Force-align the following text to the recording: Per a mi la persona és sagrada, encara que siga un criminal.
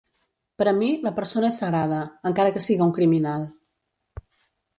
Per 0.61 0.65
a 0.69 0.71
mi 0.77 0.87
la 1.07 1.11
persona 1.19 1.49
és 1.53 1.59
sagrada, 1.63 1.99
encara 2.31 2.55
que 2.57 2.65
siga 2.69 2.85
un 2.87 2.95
criminal. 3.01 3.45